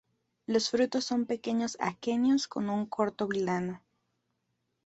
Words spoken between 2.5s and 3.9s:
un corto vilano.